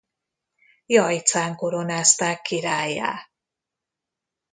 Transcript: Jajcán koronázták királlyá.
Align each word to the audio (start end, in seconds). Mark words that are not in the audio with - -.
Jajcán 0.85 1.55
koronázták 1.55 2.41
királlyá. 2.41 3.29